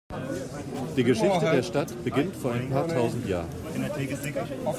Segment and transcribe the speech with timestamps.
[0.97, 3.49] Die Geschichte der Stadt beginnt vor ein paar tausend Jahren.